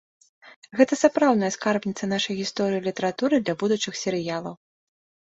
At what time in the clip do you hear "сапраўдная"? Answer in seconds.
1.01-1.51